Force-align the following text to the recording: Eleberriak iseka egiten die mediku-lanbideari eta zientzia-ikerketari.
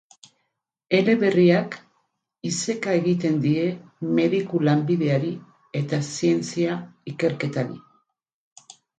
Eleberriak 0.99 1.75
iseka 2.51 2.95
egiten 2.99 3.35
die 3.43 3.65
mediku-lanbideari 4.19 5.29
eta 5.81 5.99
zientzia-ikerketari. 6.15 7.77